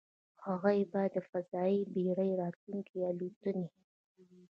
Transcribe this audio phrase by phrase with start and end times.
[0.45, 3.67] هغې باید د فضايي بېړۍ راتلونکې الوتنې